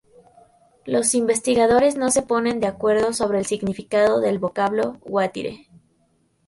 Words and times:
Los 0.83 1.13
investigadores 1.13 1.95
no 1.95 2.09
se 2.09 2.23
ponen 2.23 2.59
de 2.59 2.65
acuerdo 2.65 3.13
sobre 3.13 3.37
el 3.37 3.45
significado 3.45 4.19
del 4.19 4.39
vocablo 4.39 4.97
"guatire". 5.05 5.67